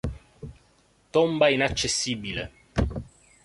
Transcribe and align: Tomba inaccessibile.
Tomba 1.11 1.49
inaccessibile. 1.49 2.51